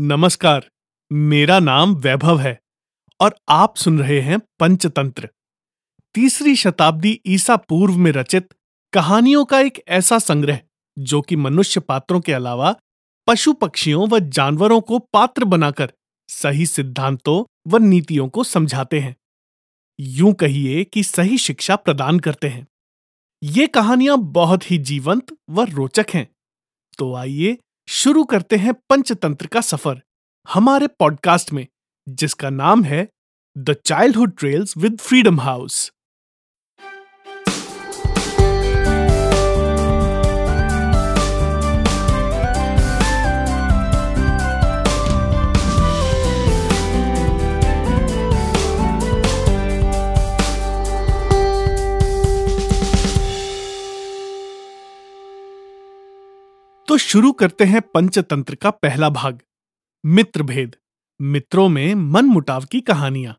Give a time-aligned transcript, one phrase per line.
[0.00, 0.70] नमस्कार,
[1.12, 2.60] मेरा नाम वैभव है
[3.20, 5.28] और आप सुन रहे हैं पंचतंत्र।
[6.14, 8.54] तीसरी शताब्दी ईसा पूर्व में रचित
[8.92, 10.60] कहानियों का एक ऐसा संग्रह,
[10.98, 12.76] जो कि मनुष्य पात्रों के अलावा
[13.26, 15.92] पशु पक्षियों व जानवरों को पात्र बनाकर
[16.28, 19.16] सही सिद्धांतों व नीतियों को समझाते हैं।
[20.00, 22.66] यूँ कहिए कि सही शिक्षा प्रदान करते हैं।
[23.42, 26.28] ये कहानियाँ बहुत ही जीवंत व रोचक हैं।
[26.98, 27.58] तो आइए
[27.90, 30.02] शुरू करते हैं पंचतंत्र का सफ़र,
[30.48, 31.66] हमारे पॉडकास्ट में,
[32.08, 33.08] जिसका नाम है
[33.58, 35.92] the childhood trails with freedom house
[56.98, 59.38] शुरू करते हैं पंचतंत्र का पहला भाग
[60.06, 60.76] मित्र भेद
[61.20, 63.34] मित्रों में मन मुटाव की कहानियाँ।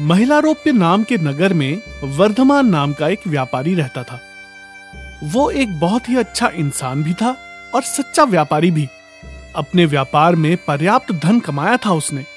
[0.00, 4.20] महिलारोप्य नाम के नगर में वर्धमान नाम का एक व्यापारी रहता था।
[5.24, 7.36] वो एक बहुत ही अच्छा इंसान भी था
[7.74, 8.88] और सच्चा व्यापारी भी।
[9.56, 12.33] अपने व्यापार में पर्याप्त धन कमाया था उसने।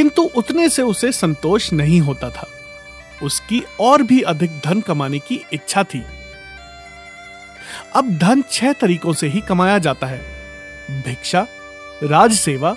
[0.00, 2.50] किंतु उतने से उसे संतोष नहीं होता था।
[3.22, 6.04] उसकी और भी अधिक धन कमाने की इच्छा थी।
[7.96, 10.18] अब धन छह तरीकों से ही कमाया जाता है।
[11.02, 11.46] भिक्षा
[12.02, 12.76] राज सेवा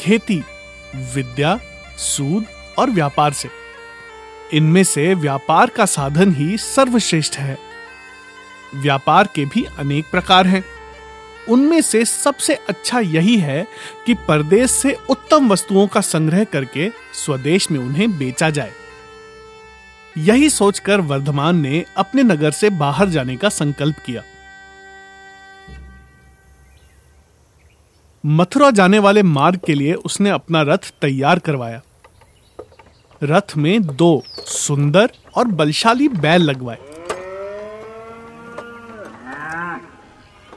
[0.00, 0.44] खेती,
[0.96, 1.60] विद्या,
[1.98, 2.46] सूद
[2.78, 3.48] और व्यापार से।
[4.52, 7.58] इनमें से व्यापार का साधन ही सर्वश्रेष्ठ है।
[8.74, 10.64] व्यापार के भी अनेक प्रकार हैं।
[11.48, 13.66] उनमें से सबसे अच्छा यही है
[14.06, 18.72] कि परदेश से उत्तम वस्तुओं का संग्रह करके स्वदेश में उन्हें बेचा जाए।
[20.18, 24.22] यही सोचकर वर्धमान ने अपने नगर से बाहर जाने का संकल्प किया।
[28.26, 31.82] मथुरा जाने वाले मार्ग के लिए उसने अपना रथ तैयार करवाया।
[33.22, 36.78] रथ में दो सुंदर और बलशाली बैल लगवाए।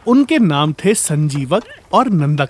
[0.08, 1.64] उनके नाम थे संजीवक
[1.94, 2.50] और नंदक।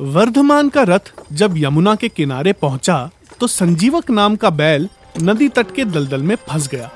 [0.00, 2.98] वर्धमान का रथ जब यमुना के किनारे पहुँचा
[3.40, 4.88] तो संजीवक नाम का बैल
[5.22, 6.90] नदी तट के दलदल में फंस गया।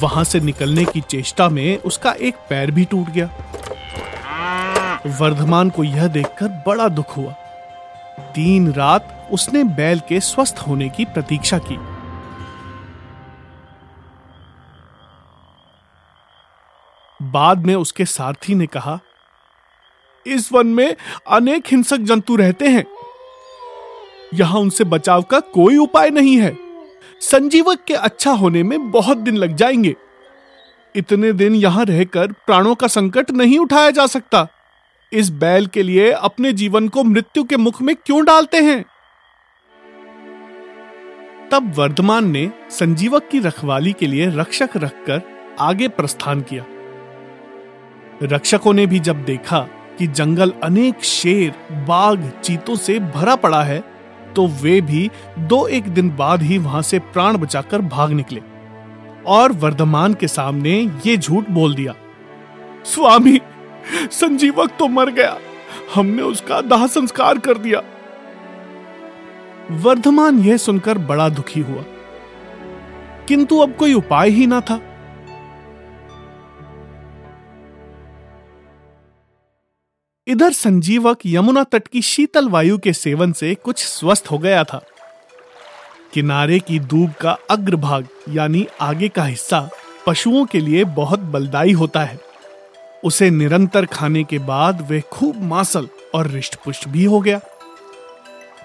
[0.00, 3.30] वहाँ से निकलने की चेष्टा में उसका एक पैर भी टूट गया।
[5.18, 7.32] वर्धमान को यह देखकर बड़ा दुख हुआ।
[8.34, 11.76] तीन रात उसने बैल के स्वस्थ होने की प्रतीक्षा की।
[17.22, 19.00] बाद में उसके सारथी ने कहा,
[20.26, 20.96] इस वन में
[21.28, 22.84] अनेक हिंसक जंतु रहते हैं।
[24.34, 26.58] यहाँ उनसे बचाव का कोई उपाय नहीं है।
[27.20, 29.96] संजीवक के अच्छा होने में बहुत दिन लग जाएँगे।
[30.96, 34.48] इतने दिन यहाँ रहकर प्राणों का संकट नहीं उठाया जा सकता।
[35.12, 38.84] इस बैल के लिए अपने जीवन को मृत्यु के मुख में क्यों डालते हैं?
[41.52, 45.22] तब वर्धमान ने संजीवक की रखवाली के लिए रक्षक रखकर
[45.60, 46.64] आगे प्रस्थान किया।
[48.22, 49.58] रक्षकों ने भी जब देखा
[49.98, 51.52] कि जंगल अनेक शेर,
[51.86, 53.82] बाघ चीतों से भरा पड़ा है
[54.36, 55.10] तो वे भी
[55.40, 58.40] दो एक दिन बाद ही वहाँ से प्राण बचाकर भाग निकले
[59.26, 60.72] और वर्धमान के सामने
[61.06, 61.94] ये झूठ बोल दिया,
[62.84, 63.40] स्वामी,
[64.12, 65.36] संजीवक तो मर गया,
[65.94, 67.82] हमने उसका दाह संस्कार कर दिया।
[69.78, 71.82] वर्धमान यह सुनकर बड़ा दुखी हुआ,
[73.28, 74.80] किंतु अब कोई उपाय ही ना था।
[80.40, 84.84] इधर संजीवक यमुना तट की शीतल वायु के सेवन से कुछ स्वस्थ हो गया था।
[86.14, 89.70] किनारे की दूब का अग्रभाग, यानी आगे का हिस्सा,
[90.06, 92.20] पशुओं के लिए बहुत बलदायी होता है।
[93.04, 97.40] उसे निरंतर खाने के बाद वे खूब मासल और रिष्टपुष्ट भी हो गया।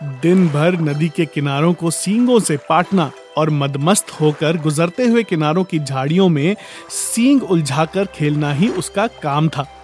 [0.03, 5.63] दिन भर नदी के किनारों को सींगों से पाटना और मदमस्त होकर गुजरते हुए किनारों
[5.63, 6.56] की झाड़ियों में
[6.89, 9.75] सींग उलझाकर खेलना ही उसका काम था।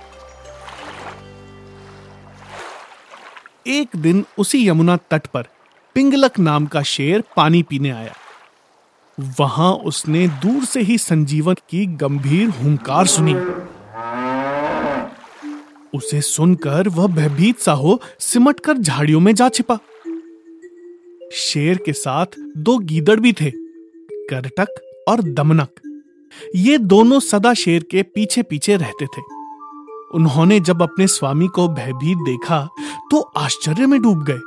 [3.67, 5.47] एक दिन उसी यमुना तट पर
[5.95, 8.13] पिंगलक नाम का शेर पानी पीने आया।
[9.39, 13.33] वहाँ उसने दूर से ही संजीवन की गंभीर हुंकार सुनी।
[15.97, 19.79] उसे सुनकर वह भयभीत सा हो सिमटकर झाड़ियों में जा छिपा।
[21.31, 22.25] शेर के साथ
[22.57, 23.51] दो गीदड़ भी थे,
[24.29, 26.03] करटक और दमनक।
[26.55, 29.21] ये दोनों सदा शेर के पीछे पीछे रहते थे।
[30.13, 32.69] उन्होंने जब अपने स्वामी को भयभीत देखा
[33.11, 34.39] तो आश्चर्य में डूब गए।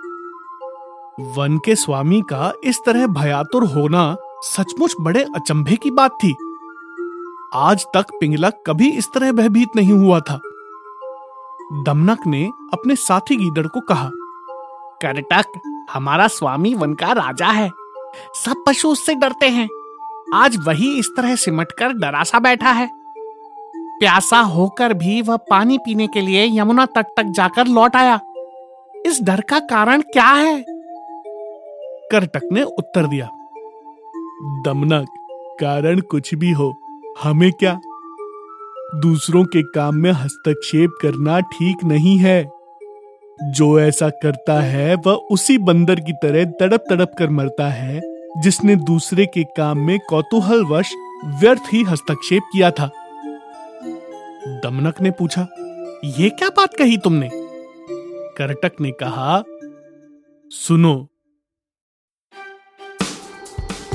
[1.37, 6.35] वन के स्वामी का इस तरह भयातुर होना सचमुच बड़े अचंभे की बात थी।
[7.55, 10.41] आज तक पिंगला कभी इस तरह भयभीत नहीं हुआ था।
[11.73, 14.11] दमनक ने अपने साथी गीदड़ को कहा,
[15.03, 15.61] करटक,
[15.93, 17.71] हमारा स्वामी वन का राजा है।
[18.45, 19.69] सब पशु उससे डरते हैं।
[20.35, 22.91] आज वही इस तरह सिमट सिमटकर डरासा बैठा है।
[23.77, 28.21] प्यासा होकर भी वह पानी पीने के लिए यमुना तट तक जाकर लौट आया।
[29.07, 30.65] इस डर का कारण क्या है?
[32.13, 33.27] करटक ने उत्तर दिया,
[34.65, 35.09] दमनक
[35.61, 36.75] कारण कुछ भी हो,
[37.23, 37.81] हमें क्या?
[38.95, 42.45] दूसरों के काम में हस्तक्षेप करना ठीक नहीं है।
[43.43, 48.01] जो ऐसा करता है, वह उसी बंदर की तरह तड़प तड़प कर मरता है,
[48.39, 50.95] जिसने दूसरे के काम में कौतूहलवश
[51.41, 52.91] व्यर्थ ही हस्तक्षेप किया था।
[54.47, 55.47] दमनक ने पूछा
[56.05, 57.44] यह क्या बात कही तुमने?
[58.39, 59.43] करटक ने कहा,
[60.51, 60.95] सुनो।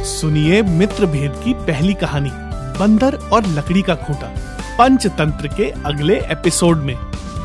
[0.03, 2.30] सुनिए मित्र भेद की पहली कहानी,
[2.80, 4.33] बंदर और लकड़ी का खूंटा,
[4.77, 6.95] पंचतंत्र के अगले एपिसोड में।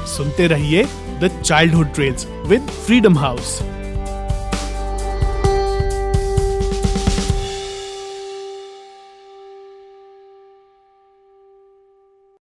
[0.07, 0.85] सुनते रहिए
[1.21, 3.59] the childhood trails with freedom house.